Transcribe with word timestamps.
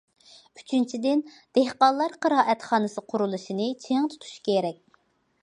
ئۈچىنچىدىن، 0.59 1.21
دېھقانلار 1.57 2.15
قىرائەتخانىسى 2.27 3.05
قۇرۇلۇشىنى 3.15 3.69
چىڭ 3.87 4.11
تۇتۇش 4.15 4.35
كېرەك. 4.51 4.83